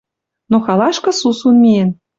[0.55, 1.89] Но халашкы сусун миэн